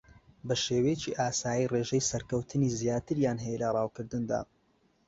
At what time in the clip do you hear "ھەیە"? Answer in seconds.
3.45-3.57